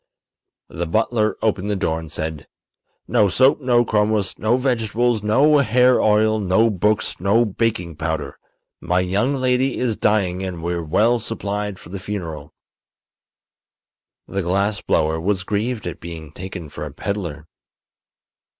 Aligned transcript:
The 0.69 0.87
butler 0.87 1.37
opened 1.43 1.69
the 1.69 1.75
door 1.75 1.99
and 1.99 2.11
said: 2.11 2.47
"No 3.07 3.29
soap, 3.29 3.61
no 3.61 3.85
chromos, 3.85 4.33
no 4.39 4.57
vegetables, 4.57 5.21
no 5.21 5.59
hair 5.59 6.01
oil, 6.01 6.39
no 6.39 6.71
books, 6.71 7.19
no 7.19 7.45
baking 7.45 7.97
powder. 7.97 8.39
My 8.79 9.01
young 9.01 9.35
lady 9.35 9.77
is 9.77 9.95
dying 9.95 10.41
and 10.41 10.63
we're 10.63 10.81
well 10.81 11.19
supplied 11.19 11.77
for 11.77 11.89
the 11.89 11.99
funeral." 11.99 12.51
The 14.27 14.41
glass 14.41 14.81
blower 14.81 15.19
was 15.21 15.43
grieved 15.43 15.85
at 15.85 15.99
being 16.01 16.31
taken 16.31 16.69
for 16.69 16.83
a 16.83 16.91
peddler. 16.91 17.45